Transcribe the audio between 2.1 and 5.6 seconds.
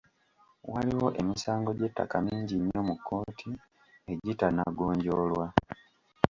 mingi nnyo mu kkooti egitannagonjoolwa.